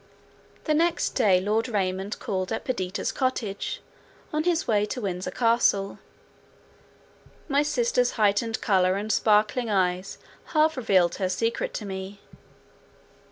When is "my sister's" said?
7.47-8.13